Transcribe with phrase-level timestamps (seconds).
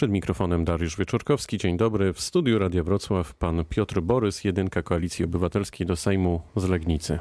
[0.00, 1.58] Przed mikrofonem Dariusz Wieczorkowski.
[1.58, 2.12] Dzień dobry.
[2.12, 7.18] W studiu Radia Wrocław pan Piotr Borys, jedynka Koalicji Obywatelskiej do Sejmu z Legnicy.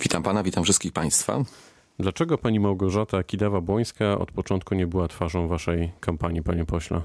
[0.00, 1.44] Witam pana, witam wszystkich państwa.
[1.98, 7.00] Dlaczego pani Małgorzata Kidawa-Błońska od początku nie była twarzą waszej kampanii, panie pośle?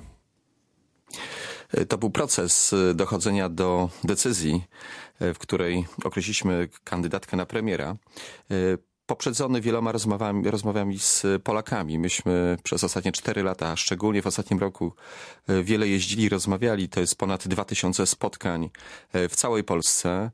[1.88, 4.64] To był proces dochodzenia do decyzji,
[5.20, 7.96] w której określiliśmy kandydatkę na premiera
[9.10, 12.00] poprzedzony wieloma rozmowami, rozmowami z Polakami.
[12.00, 14.93] Myśmy przez ostatnie cztery lata, szczególnie w ostatnim roku,
[15.47, 16.89] e, wiele jeździli, rozmawiali.
[16.89, 18.70] To jest ponad dwa tysiące spotkań
[19.14, 20.32] e, w całej Polsce.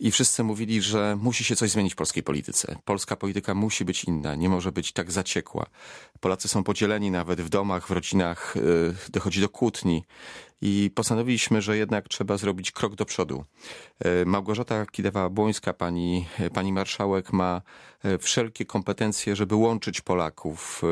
[0.00, 2.76] I wszyscy mówili, że musi się coś zmienić w polskiej polityce.
[2.84, 5.66] Polska polityka musi być inna, nie może być tak zaciekła.
[6.20, 8.60] Polacy są podzieleni nawet w domach, w rodzinach, e,
[9.10, 10.04] dochodzi do kłótni.
[10.62, 13.44] I postanowiliśmy, że jednak trzeba zrobić krok do przodu.
[14.26, 17.62] Małgorzata Kidawa-Błońska, pani, pani marszałek, ma
[18.18, 20.82] wszelkie kompetencje, żeby łączyć Polaków.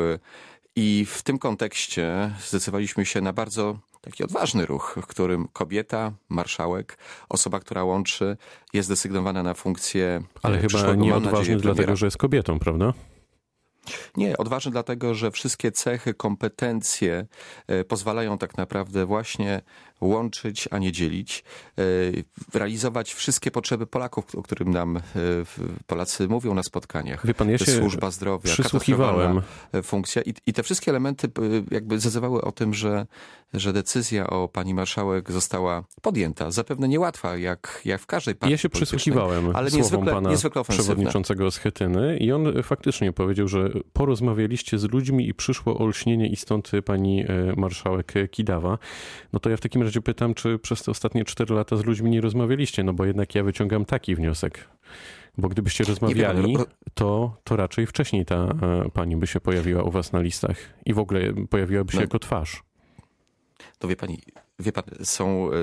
[0.75, 6.97] I w tym kontekście zdecydowaliśmy się na bardzo taki odważny ruch, w którym kobieta, marszałek,
[7.29, 8.37] osoba, która łączy,
[8.73, 10.23] jest desygnowana na funkcję.
[10.43, 12.93] Ale chyba nie odważny dlatego, że jest kobietą, prawda?
[14.17, 17.25] Nie, odważny dlatego, że wszystkie cechy, kompetencje
[17.67, 19.61] e, pozwalają tak naprawdę właśnie
[20.01, 21.43] łączyć, a nie dzielić,
[21.77, 21.83] e,
[22.53, 25.01] realizować wszystkie potrzeby Polaków, o którym nam e,
[25.87, 27.25] Polacy mówią na spotkaniach.
[27.25, 29.41] Wie pan, ja Służba zdrowia, przysłuchiwałem.
[29.83, 31.31] funkcja I, i te wszystkie elementy
[31.71, 33.05] jakby zdecydowały o tym, że,
[33.53, 36.51] że decyzja o pani marszałek została podjęta.
[36.51, 41.51] Zapewne niełatwa, jak, jak w każdej partii Ja się przysłuchiwałem ale niezwykle, pana niezwykle przewodniczącego
[41.51, 47.21] Schetyny i on faktycznie powiedział, że porozmawialiście z ludźmi i przyszło olśnienie i stąd pani
[47.21, 48.77] e, marszałek Kidawa.
[49.33, 52.11] No to ja w takim razie pytam, czy przez te ostatnie cztery lata z ludźmi
[52.11, 52.83] nie rozmawialiście?
[52.83, 54.69] No bo jednak ja wyciągam taki wniosek.
[55.37, 56.57] Bo gdybyście rozmawiali,
[56.93, 60.93] to, to raczej wcześniej ta e, pani by się pojawiła u was na listach i
[60.93, 62.01] w ogóle pojawiłaby się no.
[62.01, 62.63] jako twarz.
[63.79, 64.19] To wie pani,
[64.59, 65.53] Wie pan, są, e,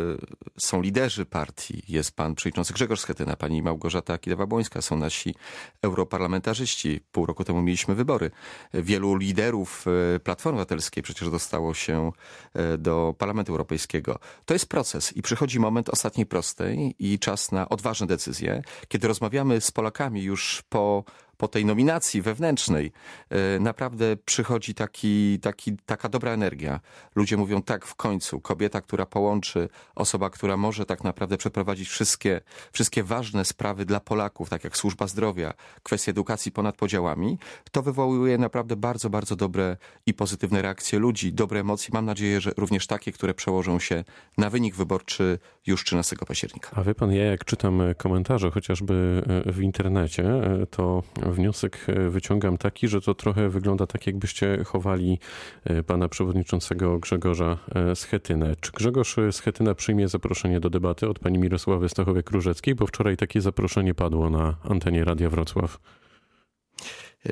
[0.58, 1.82] są liderzy partii.
[1.88, 5.34] Jest pan przewodniczący Grzegorz Schetyna, pani Małgorzata Kidawa-Błońska, są nasi
[5.82, 7.00] europarlamentarzyści.
[7.12, 8.30] Pół roku temu mieliśmy wybory.
[8.74, 9.84] Wielu liderów
[10.16, 12.12] e, Platformy Obywatelskiej przecież dostało się
[12.54, 14.18] e, do Parlamentu Europejskiego.
[14.44, 18.62] To jest proces i przychodzi moment ostatniej prostej i czas na odważne decyzje.
[18.88, 21.04] Kiedy rozmawiamy z Polakami już po
[21.36, 22.92] po tej nominacji wewnętrznej
[23.30, 26.80] e, naprawdę przychodzi taki, taki, taka dobra energia.
[27.14, 32.40] Ludzie mówią tak w końcu, kobieta, która połączy, osoba, która może tak naprawdę przeprowadzić wszystkie,
[32.72, 37.38] wszystkie ważne sprawy dla Polaków, tak jak służba zdrowia, kwestie edukacji ponad podziałami,
[37.70, 39.76] to wywołuje naprawdę bardzo, bardzo dobre
[40.06, 41.90] i pozytywne reakcje ludzi, dobre emocje.
[41.92, 44.04] Mam nadzieję, że również takie, które przełożą się
[44.38, 46.70] na wynik wyborczy już 13 października.
[46.74, 52.10] A wie pan, ja jak czytam komentarze chociażby e, w internecie, e, to wniosek e,
[52.10, 55.18] wyciągam taki, że to trochę wygląda tak, jakbyście chowali
[55.64, 58.56] e, pana przewodniczącego Grzegorza e, Schetynę.
[58.60, 62.74] Czy Grzegorz Schetyna przyjmie zaproszenie do debaty od pani Mirosławy Stachowiak-Różeckiej?
[62.74, 65.78] Bo wczoraj takie zaproszenie padło na antenie Radia Wrocław.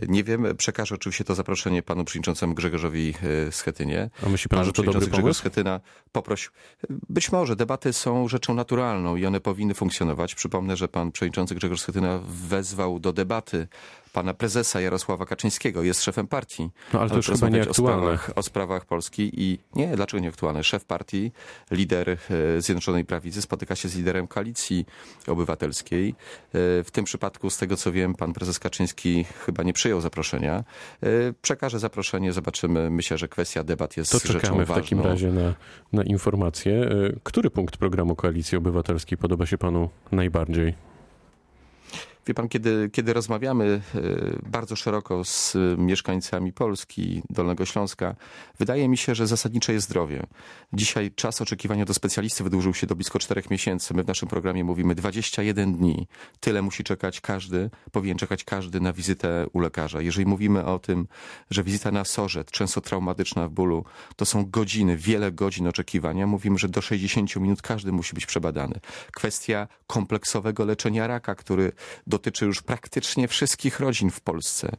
[0.08, 3.14] Nie wiem, przekażę oczywiście to zaproszenie panu przewodniczącemu Grzegorzowi
[3.50, 4.10] Schetynie.
[4.26, 5.80] A myśli pan, pan że to dobry Grzegorz Schetyna
[6.12, 6.52] poprosił.
[6.90, 10.34] Być może debaty są rzeczą naturalną i one powinny funkcjonować.
[10.34, 13.68] Przypomnę, że pan przewodniczący Grzegorz Schetyna wezwał do debaty
[14.12, 16.71] pana prezesa Jarosława Kaczyńskiego, jest szefem partii.
[16.93, 17.97] No ale to już chyba nieaktualne.
[17.97, 20.65] O sprawach, o sprawach Polski i nie, dlaczego nieaktualne?
[20.65, 21.32] Szef partii,
[21.71, 22.16] lider e,
[22.60, 24.87] Zjednoczonej Prawicy spotyka się z liderem Koalicji
[25.26, 26.09] Obywatelskiej.
[26.09, 26.15] E,
[26.84, 30.65] w tym przypadku, z tego co wiem, pan prezes Kaczyński chyba nie przyjął zaproszenia.
[31.03, 31.06] E,
[31.43, 32.91] przekażę zaproszenie, zobaczymy.
[32.91, 35.54] Myślę, że kwestia debat jest to czekamy w takim razie na,
[35.93, 36.91] na informacje.
[37.22, 40.89] Który punkt programu Koalicji Obywatelskiej podoba się panu najbardziej?
[42.26, 44.00] Wie pan, kiedy, kiedy rozmawiamy e,
[44.50, 48.14] bardzo szeroko z mieszkańcami Polski, Dolnego Śląska,
[48.58, 50.26] wydaje mi się, że zasadnicze jest zdrowie.
[50.72, 53.94] Dzisiaj czas oczekiwania do specjalisty wydłużył się do blisko 4 miesięcy.
[53.94, 56.08] My w naszym programie mówimy 21 dni.
[56.41, 60.00] Tyle musi czekać każdy, powinien czekać każdy na wizytę u lekarza.
[60.00, 61.06] Jeżeli mówimy o tym,
[61.50, 63.84] że wizyta na sorze, często traumatyczna w bólu,
[64.16, 68.81] to są godziny, wiele godzin oczekiwania, mówimy, że do 60 minut każdy musi być przebadany.
[69.12, 71.72] Kwestia kompleksowego leczenia raka, który
[72.10, 74.76] dotyczy już praktycznie wszystkich rodzin w Polsce.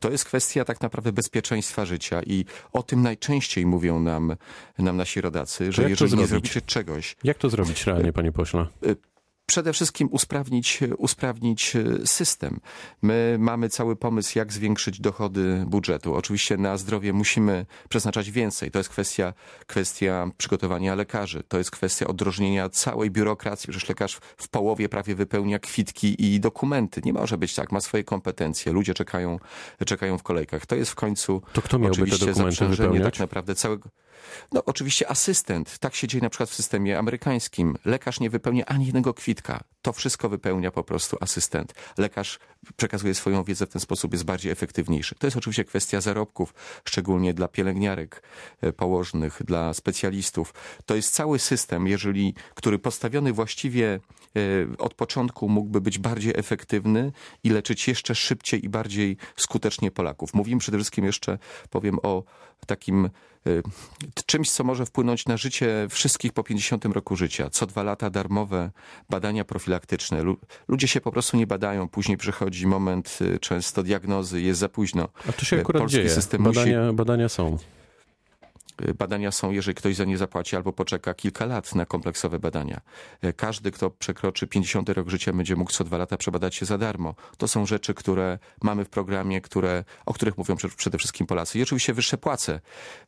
[0.00, 4.36] To jest kwestia tak naprawdę bezpieczeństwa życia i o tym najczęściej mówią nam,
[4.78, 7.16] nam nasi rodacy, że jeżeli nie zrobicie czegoś...
[7.24, 8.66] Jak to zrobić realnie, panie pośle?
[9.46, 12.60] Przede wszystkim usprawnić, usprawnić e, system.
[13.02, 16.14] My mamy cały pomysł, jak zwiększyć dochody budżetu.
[16.14, 18.70] Oczywiście na zdrowie musimy przeznaczać więcej.
[18.70, 19.34] To jest kwestia,
[19.66, 21.42] kwestia przygotowania lekarzy.
[21.48, 23.70] To jest kwestia odrożnienia całej biurokracji.
[23.70, 27.00] Przecież lekarz w połowie prawie wypełnia kwitki i dokumenty.
[27.04, 27.72] Nie może być tak.
[27.72, 28.72] Ma swoje kompetencje.
[28.72, 29.38] Ludzie czekają,
[29.86, 30.66] czekają w kolejkach.
[30.66, 33.04] To jest w końcu to kto miałby oczywiście te dokumenty wypełniać?
[33.04, 33.88] tak naprawdę całego
[34.52, 35.78] No oczywiście asystent.
[35.78, 37.76] Tak się dzieje na przykład w systemie amerykańskim.
[37.84, 39.73] Lekarz nie wypełnia ani jednego kwitka.
[39.84, 41.74] To wszystko wypełnia po prostu asystent.
[41.98, 42.38] Lekarz
[42.76, 45.14] przekazuje swoją wiedzę w ten sposób, jest bardziej efektywniejszy.
[45.14, 46.54] To jest oczywiście kwestia zarobków,
[46.84, 48.22] szczególnie dla pielęgniarek
[48.60, 50.54] e, położnych, dla specjalistów.
[50.86, 54.00] To jest cały system, jeżeli, który postawiony właściwie
[54.36, 60.34] e, od początku mógłby być bardziej efektywny i leczyć jeszcze szybciej i bardziej skutecznie Polaków.
[60.34, 61.38] Mówimy przede wszystkim jeszcze,
[61.70, 62.24] powiem o
[62.66, 63.10] takim
[63.46, 63.62] y,
[64.26, 67.50] czymś, co może wpłynąć na życie wszystkich po 50 roku życia.
[67.50, 68.70] Co dwa lata darmowe
[69.10, 69.73] badania profilaktyczne.
[70.68, 71.88] Ludzie się po prostu nie badają.
[71.88, 75.08] Później przychodzi moment y, często diagnozy, jest za późno.
[75.28, 76.10] A to się akurat Polski dzieje.
[76.10, 76.96] System badania, musi...
[76.96, 77.58] badania są.
[78.98, 82.80] Badania są, jeżeli ktoś za nie zapłaci albo poczeka kilka lat na kompleksowe badania.
[83.24, 86.78] Y, każdy, kto przekroczy 50 rok życia, będzie mógł co dwa lata przebadać się za
[86.78, 87.14] darmo.
[87.38, 91.58] To są rzeczy, które mamy w programie, które, o których mówią przede wszystkim Polacy.
[91.58, 92.60] I oczywiście wyższe płace.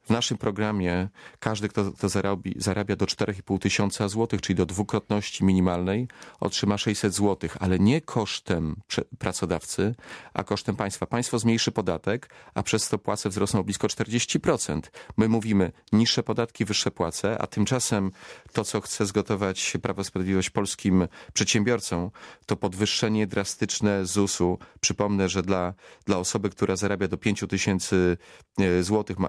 [0.03, 1.09] W naszym programie
[1.39, 6.09] każdy, kto, kto zarobi, zarabia do 4,5 tysiąca złotych, czyli do dwukrotności minimalnej,
[6.41, 8.77] otrzyma 600 złotych, ale nie kosztem
[9.19, 9.95] pracodawcy,
[10.35, 11.07] a kosztem państwa.
[11.07, 14.81] Państwo zmniejszy podatek, a przez to płace wzrosną o blisko 40%.
[15.17, 18.13] My mówimy mówimy niższe podatki, wyższe płace, a tymczasem
[18.53, 22.11] to, co chce zgotować Prawo Sprawiedliwość polskim przedsiębiorcom,
[22.47, 24.59] to podwyższenie drastyczne ZUS-u.
[24.81, 25.75] Przypomnę, że dla,
[26.05, 28.17] dla osoby, która zarabia do 5 tysięcy
[28.59, 29.27] e, złotych, e,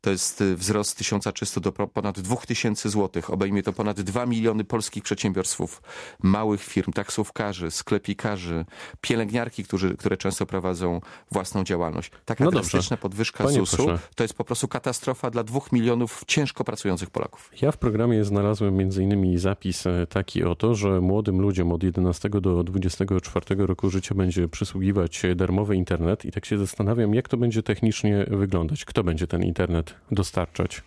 [0.00, 3.30] to jest wzrost 1300 do ponad 2000 złotych.
[3.30, 5.80] Obejmie to ponad 2 miliony polskich przedsiębiorstw,
[6.22, 8.64] małych firm, taksówkarzy, sklepikarzy,
[9.00, 11.00] pielęgniarki, którzy, które często prowadzą
[11.30, 12.10] własną działalność.
[12.24, 17.10] Taka no drastyczna podwyżka ZUS-u to jest po prostu katastrofa dla dwóch milionów ciężko pracujących
[17.10, 17.50] Polaków.
[17.62, 19.38] Ja w programie znalazłem m.in.
[19.38, 25.22] zapis e, taki oto, że młodym ludziom od 11 do 24 roku życia będzie przysługiwać
[25.36, 28.84] darmowy internet i tak się zastanawiam, jak to będzie technicznie wyglądać.
[28.84, 30.82] Kto będzie ten internet dostarczać?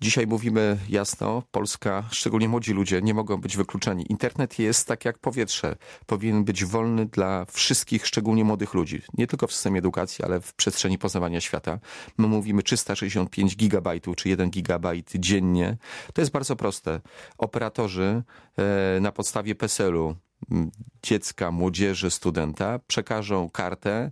[0.00, 4.06] Dzisiaj mówimy jasno, Polska, szczególnie młodzi ludzie, nie mogą być wykluczeni.
[4.08, 5.76] Internet jest tak jak powietrze.
[6.06, 9.02] Powinien być wolny dla wszystkich, szczególnie młodych ludzi.
[9.14, 11.78] Nie tylko w systemie edukacji, ale w przestrzeni poznawania świata.
[12.18, 15.76] My mówimy 365 gigabajtów, czy 1 gigabajt dziennie.
[16.14, 17.00] To jest bardzo proste.
[17.38, 18.22] Operatorzy
[18.56, 20.16] e, na podstawie PESEL-u
[21.02, 24.10] dziecka, młodzieży, studenta przekażą kartę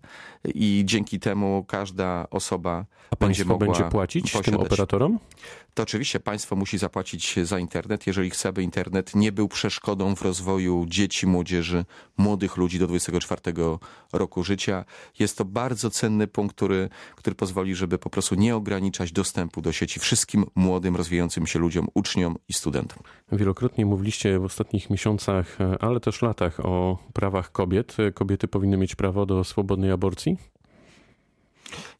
[0.55, 4.45] i dzięki temu każda osoba A będzie mogła będzie płacić posiadać.
[4.45, 5.19] tym operatorom?
[5.75, 10.23] To oczywiście państwo musi zapłacić za internet, jeżeli chce, aby internet nie był przeszkodą w
[10.23, 11.85] rozwoju dzieci, młodzieży,
[12.17, 13.41] młodych ludzi do 24
[14.13, 14.85] roku życia.
[15.19, 19.73] Jest to bardzo cenny punkt, który, który pozwoli, żeby po prostu nie ograniczać dostępu do
[19.73, 23.03] sieci wszystkim młodym, rozwijającym się ludziom, uczniom i studentom.
[23.33, 27.97] Wielokrotnie mówiliście w ostatnich miesiącach, ale też latach o prawach kobiet.
[28.15, 30.37] Kobiety powinny mieć prawo do swobodnej aborcji?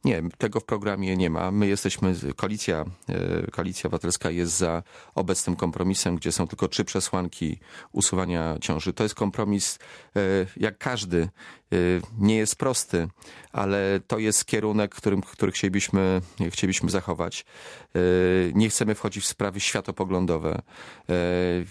[0.05, 1.51] Nie, tego w programie nie ma.
[1.51, 4.83] My jesteśmy, koalicja, e, koalicja obywatelska jest za
[5.15, 7.59] obecnym kompromisem, gdzie są tylko trzy przesłanki
[7.93, 8.93] usuwania ciąży.
[8.93, 9.79] To jest kompromis,
[10.17, 10.21] e,
[10.57, 11.77] jak każdy, e,
[12.19, 13.09] nie jest prosty,
[13.53, 17.45] ale to jest kierunek, którym, który chcielibyśmy, chcielibyśmy zachować.
[18.55, 20.63] Nie chcemy wchodzić w sprawy światopoglądowe.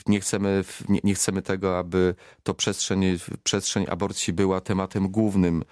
[0.07, 0.63] Nie chcemy,
[1.03, 5.63] nie, chcemy tego, aby to przestrzeń, przestrzeń aborcji była tematem głównym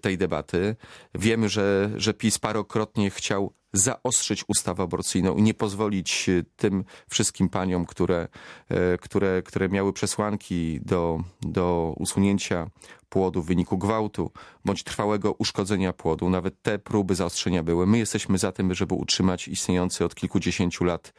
[0.00, 0.76] tej debaty.
[1.14, 7.48] Wiemy, że że, PiS parokrotnie chciał zaostrzyć ustawę aborcyjną i nie pozwolić e, tym wszystkim
[7.48, 8.28] paniom, które,
[8.68, 12.70] e, które, które miały przesłanki do, do usunięcia
[13.08, 14.30] płodu w wyniku gwałtu
[14.64, 16.30] bądź trwałego uszkodzenia płodu.
[16.30, 17.86] Nawet te próby zaostrzenia były.
[17.86, 21.12] My jesteśmy za tym, żeby utrzymać istniejący od kilkudziesięciu lat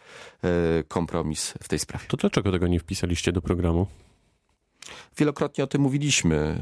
[0.43, 2.05] e, kompromis w tej sprawie.
[2.07, 3.87] To dlaczego tego nie wpisaliście do programu?
[5.17, 6.57] Wielokrotnie o tym mówiliśmy,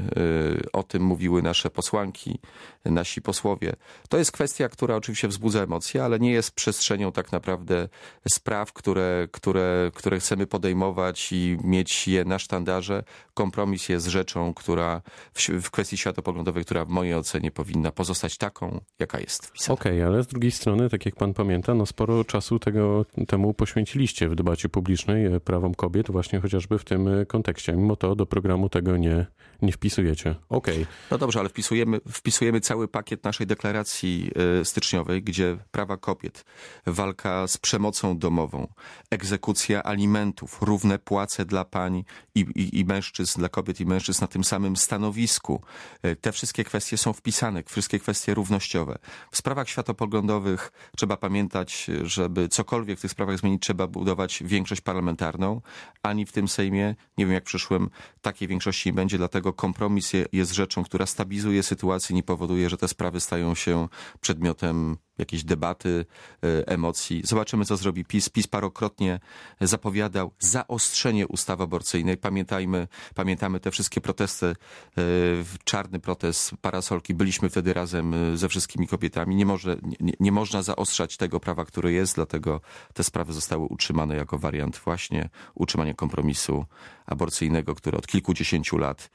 [0.66, 2.38] y, o tym mówiły nasze posłanki,
[2.84, 3.72] nasi posłowie.
[4.08, 7.88] To jest kwestia, która oczywiście wzbudza emocje, ale nie jest przestrzenią tak naprawdę
[8.30, 13.02] spraw, które, które, które chcemy podejmować i mieć je na sztandarze.
[13.34, 15.02] Kompromis jest rzeczą, która
[15.34, 19.52] w, kwestii światopoglądowej, która w mojej ocenie powinna pozostać taką, jaka jest.
[19.68, 23.54] Okej, okay, ale z drugiej strony, tak jak pan pamięta, no sporo czasu tego, temu
[23.54, 27.72] poświęciliście w debacie publicznej e, prawom kobiet, właśnie chociażby w tym e, kontekście.
[27.72, 29.26] Mimo to do programu tego nie,
[29.62, 30.34] nie wpisujecie.
[30.48, 30.82] Okej.
[30.82, 30.86] Okay.
[31.10, 36.44] No dobrze, ale wpisujemy, wpisujemy cały pakiet naszej deklaracji e, styczniowej, gdzie prawa kobiet,
[36.86, 38.68] walka z przemocą domową,
[39.10, 44.28] egzekucja alimentów, równe płace dla pań i, i, i mężczyzn, dla kobiet i mężczyzn na
[44.28, 45.62] tym samym stanowisku.
[46.02, 48.98] E, te wszystkie kwestie są wpisane, wszystkie kwestie równościowe.
[49.30, 55.60] W sprawach światopoglądowych trzeba pamiętać, żeby cokolwiek w tych sprawach zmienić, trzeba budować większość parlamentarną.
[56.02, 57.90] Ani w tym Sejmie, nie wiem jak przyszłym,
[58.20, 62.88] takiej większości nie będzie, dlatego kompromis jest rzeczą, która stabilizuje sytuację, nie powoduje, że te
[62.88, 63.88] sprawy stają się
[64.20, 66.06] przedmiotem jakieś debaty,
[66.42, 67.22] e, emocji.
[67.24, 68.28] Zobaczymy, co zrobi PiS.
[68.28, 69.20] PiS parokrotnie
[69.60, 72.16] zapowiadał zaostrzenie ustawy aborcyjnej.
[72.16, 75.02] Pamiętajmy, pamiętamy te wszystkie protesty, e,
[75.64, 77.14] czarny protest, parasolki.
[77.14, 79.36] Byliśmy wtedy razem e, ze wszystkimi kobietami.
[79.36, 82.60] Nie, może, nie, nie można zaostrzać tego prawa, które jest, dlatego
[82.94, 86.64] te sprawy zostały utrzymane jako wariant właśnie utrzymania kompromisu
[87.06, 89.10] aborcyjnego, który od kilkudziesięciu lat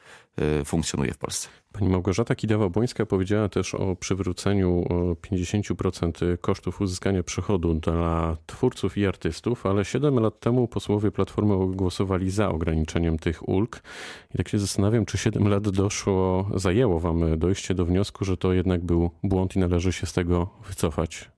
[0.66, 1.50] funkcjonuje w Polsce.
[1.74, 4.86] Pani Małgorzata Kidawa-Błońska powiedziała też o przywróceniu
[5.32, 12.32] 50% kosztów uzyskania przychodu dla twórców i artystów, ale 7 lat temu posłowie Platformy głosowali
[12.32, 13.82] za ograniczeniem tych ulg.
[14.34, 18.54] I tak się zastanawiam, czy 7 lat doszło, zajęło wam dojście do wniosku, że to
[18.54, 21.35] jednak był błąd i należy się z tego wycofać.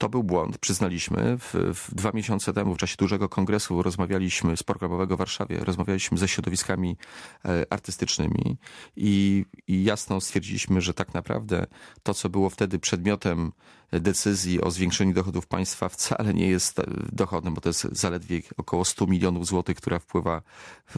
[0.00, 1.38] To był błąd, przyznaliśmy.
[1.38, 6.18] W, w, dwa miesiące temu, w czasie dużego kongresu, rozmawialiśmy z programowego w Warszawie, rozmawialiśmy
[6.18, 6.96] ze środowiskami
[7.44, 8.56] e, artystycznymi
[8.96, 11.66] i, i jasno stwierdziliśmy, że tak naprawdę
[12.02, 13.52] to, co było wtedy przedmiotem
[13.92, 18.84] decyzji o zwiększeniu dochodów państwa, wcale nie jest e, dochodem, bo to jest zaledwie około
[18.84, 20.42] 100 milionów złotych, która wpływa,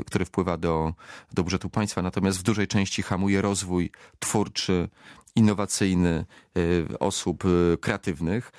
[0.06, 0.94] które wpływa do,
[1.32, 2.02] do budżetu państwa.
[2.02, 4.88] Natomiast w dużej części hamuje rozwój twórczy,
[5.36, 6.24] innowacyjny
[6.90, 7.44] e, osób
[7.80, 8.52] kreatywnych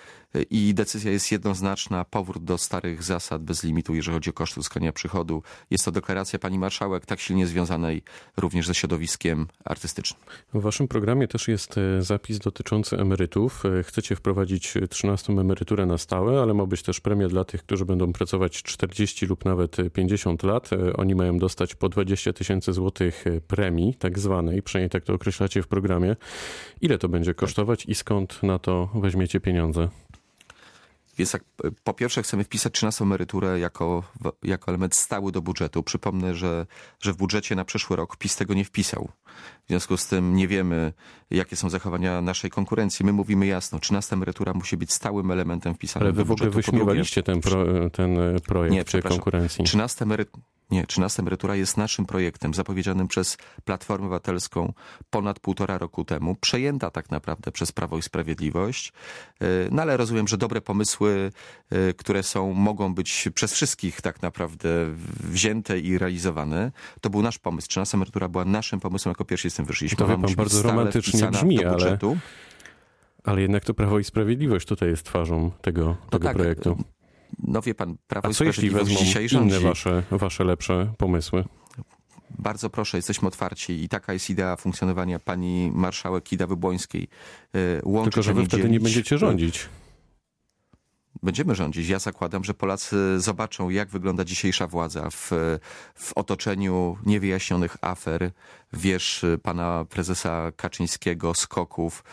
[0.50, 4.94] i decyzja jest jednoznaczna, powrót do starych zasad bez limitu, jeżeli chodzi o koszty uzyskania
[4.94, 5.44] przychodu.
[5.72, 8.02] Jest to deklaracja pani marszałek, tak silnie związanej
[8.38, 10.22] również ze środowiskiem artystycznym.
[10.54, 13.64] W waszym programie też jest e, zapis dotyczący emerytów.
[13.66, 17.86] E, chcecie wprowadzić 13 emeryturę na stałe, ale ma być też premia dla tych, którzy
[17.86, 20.74] będą pracować 40 lub nawet 50 lat.
[20.74, 25.64] E, oni mają dostać po 20 tysięcy złotych premii, tak zwanej, przynajmniej tak to określacie
[25.64, 26.16] w programie.
[26.82, 29.90] Ile to będzie kosztować i skąd na to weźmiecie pieniądze?
[31.18, 31.44] Więc jak,
[31.84, 34.04] po pierwsze chcemy wpisać 13 emeryturę jako,
[34.44, 35.84] jako element stały do budżetu.
[35.84, 36.66] Przypomnę, że,
[37.00, 39.10] że w budżecie na przyszły rok PiS tego nie wpisał.
[39.66, 40.94] W związku z tym nie wiemy,
[41.30, 43.06] jakie są zachowania naszej konkurencji.
[43.06, 47.24] My mówimy jasno, 13 emerytura musi być stałym elementem wpisanym Ale wy w ogóle wyśmiewaliście
[47.24, 48.18] ten, pro, ten
[48.48, 49.66] projekt nie, konkurencji.
[49.66, 54.74] 13 emerytura nie, 13 emerytura jest naszym projektem, zapowiedzianym przez Platformę Obywatelską
[55.10, 58.94] ponad półtora roku temu, przejęta tak naprawdę przez Prawo i Sprawiedliwość.
[59.42, 61.32] E, no ale rozumiem, że dobre pomysły,
[61.70, 64.70] e, które są, mogą być przez wszystkich tak naprawdę
[65.20, 66.72] wzięte i realizowane.
[67.02, 67.68] To był nasz pomysł.
[67.68, 69.98] 13 emerytura była naszym pomysłem, jako pierwsi z tym wyszliśmy.
[69.98, 71.98] To wie pan, bardzo romantycznie brzmi, ale,
[73.24, 76.78] ale jednak to Prawo i Sprawiedliwość tutaj jest twarzą tego, no tego tak, projektu
[77.40, 79.56] no wie pan, Prawo A i Sprawiedliwość dzisiaj rządzi.
[79.56, 81.44] inne wasze, wasze lepsze pomysły?
[82.40, 87.08] Bardzo proszę, jesteśmy otwarci i taka jest idea funkcjonowania pani marszałek Kidawy-Błońskiej.
[87.84, 88.74] Łączyć, Tylko, że wy wtedy dzielić.
[88.74, 89.70] nie będziecie rządzić
[91.24, 91.88] będziemy rządzić.
[91.88, 95.32] Ja zakładam, że Polacy zobaczą, jak wygląda dzisiejsza władza w,
[95.96, 98.32] w otoczeniu niewyjaśnionych afer,
[98.74, 102.04] wierz pana prezesa Kaczyńskiego, skoków,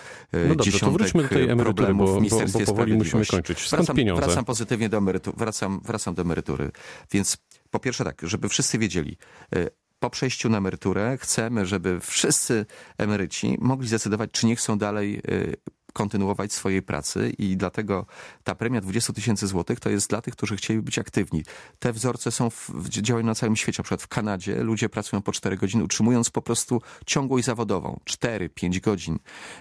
[0.48, 3.58] no dobrze, to wróćmy do tej emerytury, bo, bo, bo powoli musimy kończyć.
[3.58, 4.26] Skąd wracam, pieniądze?
[4.26, 5.36] Wracam pozytywnie do emerytury.
[5.36, 6.70] Wracam, wracam do emerytury.
[7.12, 7.36] Więc
[7.70, 9.16] po pierwsze tak, żeby wszyscy wiedzieli,
[9.56, 12.66] y, po przejściu na emeryturę chcemy, żeby wszyscy
[12.98, 15.56] emeryci mogli zdecydować, czy nie chcą dalej y,
[15.92, 18.06] kontynuować swojej pracy i dlatego
[18.44, 21.42] ta premia 20 tysięcy złotych to jest dla tych, którzy chcieli być aktywni.
[21.78, 23.80] Te wzorce są w, działają na całym świecie.
[23.80, 28.00] Na przykład w Kanadzie ludzie pracują po 4 godziny, utrzymując po prostu ciągłość zawodową.
[28.04, 29.18] 4-5 godzin.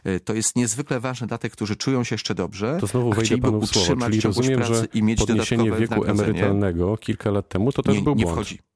[0.08, 3.38] Y, to jest niezwykle ważne dla tych, którzy czują się jeszcze dobrze, to znowu wejdę
[3.38, 7.84] panu w słowo, czyli rozumiem, że i mieć podniesienie wieku emerytalnego kilka lat temu to
[7.84, 8.36] też nie, był nie błąd.
[8.36, 8.69] Wchodzi.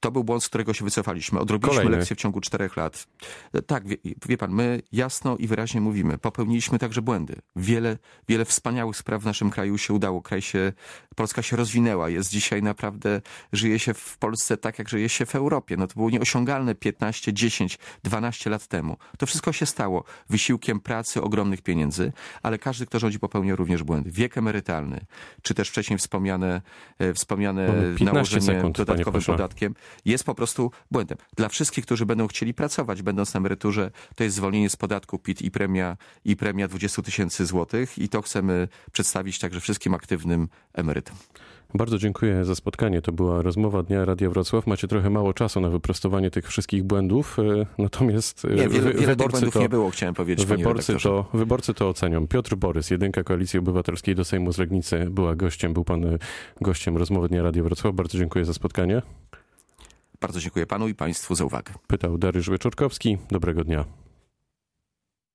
[0.00, 1.40] To był błąd, z którego się wycofaliśmy.
[1.40, 1.96] Odrobiliśmy Kolejny.
[1.96, 3.06] lekcję w ciągu czterech lat.
[3.66, 7.36] Tak, wie, wie, pan, my jasno i wyraźnie mówimy, popełniliśmy także błędy.
[7.56, 10.22] Wiele, wiele wspaniałych spraw w naszym kraju się udało.
[10.22, 10.72] Kraj się,
[11.16, 12.08] Polska się rozwinęła.
[12.08, 13.20] Jest dzisiaj naprawdę,
[13.52, 15.76] żyje się w Polsce tak, jak żyje się w Europie.
[15.76, 18.96] No to było nieosiągalne 15, 10, 12 lat temu.
[19.18, 22.12] To wszystko się stało wysiłkiem pracy, ogromnych pieniędzy,
[22.42, 24.10] ale każdy, kto rządzi, popełnia również błędy.
[24.10, 25.00] Wiek emerytalny,
[25.42, 26.62] czy też wcześniej wspomniane,
[26.98, 27.68] e, wspomniane
[28.00, 31.18] nałożenie sekund, dodatkowym podatkiem jest po prostu błędem.
[31.36, 35.42] Dla wszystkich, którzy będą chcieli pracować, będąc na emeryturze, to jest zwolnienie z podatku PIT
[35.42, 41.16] i premia, i premia 20 tysięcy złotych i to chcemy przedstawić także wszystkim aktywnym emerytom.
[41.74, 43.02] Bardzo dziękuję za spotkanie.
[43.02, 44.66] To była rozmowa Dnia Radia Wrocław.
[44.66, 49.06] Macie trochę mało czasu na wyprostowanie tych wszystkich błędów, e, natomiast e, nie, wiele, wiele
[49.06, 50.46] wyborcy to, nie było, chciałem powiedzieć.
[50.46, 52.26] Wyborcy to, wyborcy to ocenią.
[52.26, 56.18] Piotr Borys, jedynka Koalicji Obywatelskiej do Sejmu z Legnicy, była gościem, był pan e,
[56.60, 57.94] gościem rozmowy Dnia Radia Wrocław.
[57.94, 59.02] Bardzo dziękuję za spotkanie.
[60.20, 61.74] Bardzo dziękuję panu i państwu za uwagę.
[61.86, 63.18] Pytał Dariusz Wieczorkowski.
[63.30, 63.84] Dobrego dnia.